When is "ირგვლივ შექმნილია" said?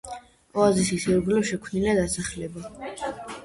1.11-1.95